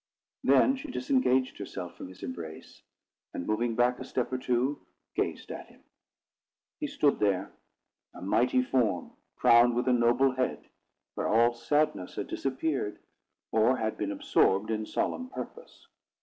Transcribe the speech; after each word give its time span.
Then 0.43 0.77
she 0.77 0.89
disengaged 0.89 1.59
herself 1.59 1.95
from 1.95 2.07
his 2.07 2.23
embrace, 2.23 2.81
and, 3.35 3.45
moving 3.45 3.75
back 3.75 3.99
a 3.99 4.03
step 4.03 4.33
or 4.33 4.39
two, 4.39 4.81
gazed 5.13 5.51
at 5.51 5.67
him. 5.67 5.83
He 6.79 6.87
stood 6.87 7.19
there 7.19 7.51
a 8.11 8.19
mighty 8.19 8.63
form, 8.63 9.11
crowned 9.35 9.75
with 9.75 9.87
a 9.87 9.93
noble 9.93 10.31
head, 10.31 10.67
where 11.13 11.27
all 11.27 11.53
sadness 11.53 12.15
had 12.15 12.25
disappeared, 12.25 12.97
or 13.51 13.77
had 13.77 13.95
been 13.95 14.11
absorbed 14.11 14.71
in 14.71 14.87
solemn 14.87 15.29
purpose. 15.29 15.85